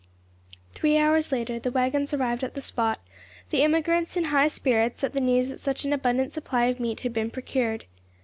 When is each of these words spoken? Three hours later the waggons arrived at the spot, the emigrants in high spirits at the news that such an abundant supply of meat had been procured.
Three 0.73 0.97
hours 0.97 1.31
later 1.31 1.59
the 1.59 1.69
waggons 1.69 2.11
arrived 2.11 2.43
at 2.43 2.55
the 2.55 2.59
spot, 2.61 2.99
the 3.51 3.61
emigrants 3.61 4.17
in 4.17 4.23
high 4.23 4.47
spirits 4.47 5.03
at 5.03 5.13
the 5.13 5.21
news 5.21 5.49
that 5.49 5.59
such 5.59 5.85
an 5.85 5.93
abundant 5.93 6.33
supply 6.33 6.63
of 6.65 6.79
meat 6.79 7.01
had 7.01 7.13
been 7.13 7.29
procured. 7.29 7.85